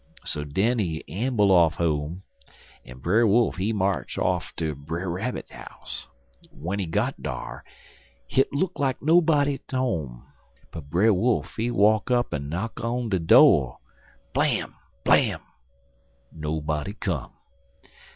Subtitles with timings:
[0.25, 2.23] So den he amble off home,
[2.83, 6.07] en Brer Wolf, he march off ter Brer Rabbit house.
[6.51, 7.63] W'en he got dar,
[8.25, 10.25] hit look like nobody at home,
[10.71, 13.77] but Brer Wolf he walk up en knock on de do'
[14.33, 14.73] blam!
[15.03, 15.39] blam!
[16.33, 17.33] Nobody come.